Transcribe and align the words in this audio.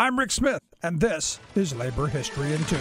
I'm 0.00 0.16
Rick 0.16 0.30
Smith, 0.30 0.62
and 0.84 1.00
this 1.00 1.40
is 1.56 1.74
Labor 1.74 2.06
History 2.06 2.52
in 2.52 2.64
Two. 2.66 2.78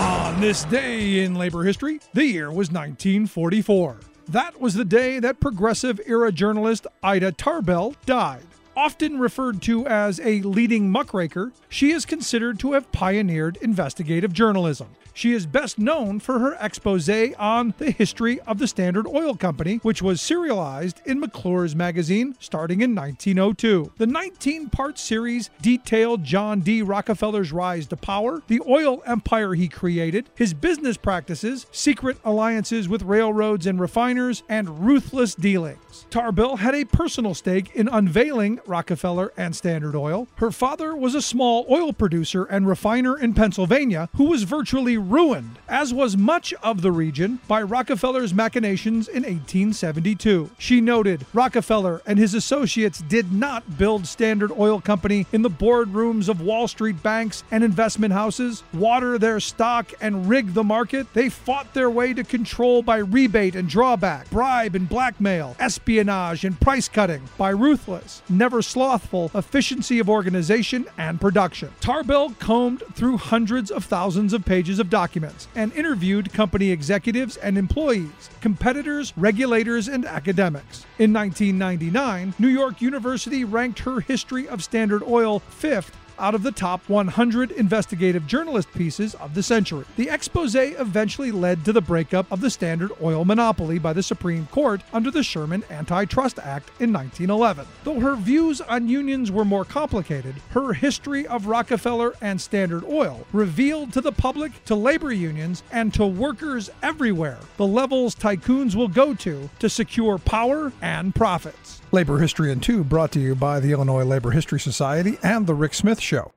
On 0.00 0.40
this 0.40 0.64
day 0.64 1.22
in 1.22 1.34
labor 1.34 1.62
history, 1.62 2.00
the 2.14 2.24
year 2.24 2.48
was 2.48 2.72
1944. 2.72 3.98
That 4.30 4.58
was 4.58 4.72
the 4.72 4.84
day 4.86 5.18
that 5.18 5.40
progressive 5.40 6.00
era 6.06 6.32
journalist 6.32 6.86
Ida 7.02 7.32
Tarbell 7.32 7.94
died. 8.06 8.46
Often 8.78 9.18
referred 9.18 9.60
to 9.62 9.88
as 9.88 10.20
a 10.20 10.40
leading 10.42 10.88
muckraker, 10.88 11.50
she 11.68 11.90
is 11.90 12.06
considered 12.06 12.60
to 12.60 12.74
have 12.74 12.92
pioneered 12.92 13.58
investigative 13.60 14.32
journalism. 14.32 14.86
She 15.18 15.32
is 15.32 15.46
best 15.46 15.80
known 15.80 16.20
for 16.20 16.38
her 16.38 16.56
expose 16.60 17.08
on 17.08 17.74
the 17.78 17.90
history 17.90 18.38
of 18.42 18.58
the 18.58 18.68
Standard 18.68 19.08
Oil 19.08 19.34
Company, 19.34 19.78
which 19.82 20.00
was 20.00 20.20
serialized 20.20 21.00
in 21.04 21.18
McClure's 21.18 21.74
magazine 21.74 22.36
starting 22.38 22.82
in 22.82 22.94
1902. 22.94 23.94
The 23.96 24.06
19 24.06 24.68
part 24.68 24.96
series 24.96 25.50
detailed 25.60 26.22
John 26.22 26.60
D. 26.60 26.82
Rockefeller's 26.82 27.50
rise 27.50 27.88
to 27.88 27.96
power, 27.96 28.44
the 28.46 28.60
oil 28.68 29.02
empire 29.06 29.54
he 29.54 29.66
created, 29.66 30.30
his 30.36 30.54
business 30.54 30.96
practices, 30.96 31.66
secret 31.72 32.18
alliances 32.24 32.88
with 32.88 33.02
railroads 33.02 33.66
and 33.66 33.80
refiners, 33.80 34.44
and 34.48 34.86
ruthless 34.86 35.34
dealings. 35.34 36.06
Tarbell 36.10 36.58
had 36.58 36.76
a 36.76 36.84
personal 36.84 37.34
stake 37.34 37.72
in 37.74 37.88
unveiling 37.88 38.60
Rockefeller 38.68 39.32
and 39.36 39.56
Standard 39.56 39.96
Oil. 39.96 40.28
Her 40.36 40.50
father 40.50 40.94
was 40.94 41.14
a 41.14 41.22
small 41.22 41.66
oil 41.70 41.92
producer 41.92 42.44
and 42.44 42.68
refiner 42.68 43.18
in 43.18 43.34
Pennsylvania 43.34 44.08
who 44.16 44.24
was 44.24 44.42
virtually 44.42 44.96
ruined, 44.96 45.58
as 45.68 45.94
was 45.94 46.16
much 46.16 46.52
of 46.62 46.82
the 46.82 46.92
region, 46.92 47.40
by 47.48 47.62
Rockefeller's 47.62 48.34
machinations 48.34 49.08
in 49.08 49.22
1872. 49.22 50.50
She 50.58 50.80
noted 50.80 51.26
Rockefeller 51.32 52.02
and 52.06 52.18
his 52.18 52.34
associates 52.34 53.00
did 53.00 53.32
not 53.32 53.78
build 53.78 54.06
Standard 54.06 54.52
Oil 54.52 54.80
Company 54.80 55.26
in 55.32 55.42
the 55.42 55.50
boardrooms 55.50 56.28
of 56.28 56.40
Wall 56.40 56.68
Street 56.68 57.02
banks 57.02 57.44
and 57.50 57.64
investment 57.64 58.12
houses, 58.12 58.62
water 58.72 59.18
their 59.18 59.40
stock, 59.40 59.92
and 60.00 60.28
rig 60.28 60.54
the 60.54 60.64
market. 60.64 61.12
They 61.14 61.28
fought 61.28 61.72
their 61.74 61.90
way 61.90 62.12
to 62.14 62.24
control 62.24 62.82
by 62.82 62.98
rebate 62.98 63.56
and 63.56 63.68
drawback, 63.68 64.30
bribe 64.30 64.74
and 64.74 64.88
blackmail, 64.88 65.56
espionage 65.58 66.44
and 66.44 66.60
price 66.60 66.88
cutting, 66.88 67.22
by 67.36 67.50
ruthless, 67.50 68.22
never 68.28 68.57
slothful 68.62 69.30
efficiency 69.34 69.98
of 69.98 70.08
organization 70.08 70.86
and 70.96 71.20
production. 71.20 71.70
Tarbell 71.80 72.30
combed 72.38 72.82
through 72.94 73.16
hundreds 73.16 73.70
of 73.70 73.84
thousands 73.84 74.32
of 74.32 74.44
pages 74.44 74.78
of 74.78 74.90
documents 74.90 75.48
and 75.54 75.72
interviewed 75.72 76.32
company 76.32 76.70
executives 76.70 77.36
and 77.36 77.58
employees, 77.58 78.30
competitors, 78.40 79.12
regulators, 79.16 79.88
and 79.88 80.04
academics. 80.04 80.84
In 80.98 81.12
1999, 81.12 82.34
New 82.38 82.48
York 82.48 82.80
University 82.80 83.44
ranked 83.44 83.80
her 83.80 84.00
History 84.00 84.48
of 84.48 84.62
Standard 84.64 85.02
Oil 85.02 85.38
fifth 85.40 85.94
out 86.18 86.34
of 86.34 86.42
the 86.42 86.52
top 86.52 86.88
100 86.88 87.52
investigative 87.52 88.26
journalist 88.26 88.72
pieces 88.72 89.14
of 89.16 89.34
the 89.34 89.42
century. 89.42 89.84
The 89.96 90.08
expose 90.08 90.54
eventually 90.54 91.30
led 91.30 91.64
to 91.64 91.72
the 91.72 91.80
breakup 91.80 92.30
of 92.32 92.40
the 92.40 92.50
Standard 92.50 92.90
Oil 93.02 93.24
monopoly 93.24 93.78
by 93.78 93.92
the 93.92 94.02
Supreme 94.02 94.46
Court 94.46 94.82
under 94.92 95.10
the 95.10 95.22
Sherman 95.22 95.62
Antitrust 95.70 96.38
Act 96.38 96.70
in 96.80 96.92
1911. 96.92 97.66
Though 97.84 98.00
her 98.00 98.16
views 98.16 98.60
on 98.60 98.88
unions 98.88 99.30
were 99.30 99.44
more 99.44 99.64
complicated, 99.64 100.36
her 100.50 100.72
history 100.72 101.26
of 101.26 101.46
Rockefeller 101.46 102.14
and 102.20 102.40
Standard 102.40 102.84
Oil 102.84 103.26
revealed 103.32 103.92
to 103.92 104.00
the 104.00 104.12
public, 104.12 104.64
to 104.64 104.74
labor 104.74 105.12
unions, 105.12 105.62
and 105.70 105.92
to 105.94 106.06
workers 106.06 106.70
everywhere 106.82 107.38
the 107.56 107.66
levels 107.66 108.14
tycoons 108.14 108.74
will 108.74 108.88
go 108.88 109.14
to 109.14 109.50
to 109.58 109.68
secure 109.68 110.18
power 110.18 110.72
and 110.80 111.14
profits. 111.14 111.80
Labor 111.90 112.18
History 112.18 112.52
in 112.52 112.60
Two 112.60 112.84
brought 112.84 113.12
to 113.12 113.20
you 113.20 113.34
by 113.34 113.60
the 113.60 113.72
Illinois 113.72 114.04
Labor 114.04 114.30
History 114.30 114.60
Society 114.60 115.18
and 115.22 115.46
The 115.46 115.54
Rick 115.54 115.72
Smith 115.72 116.00
Show. 116.08 116.32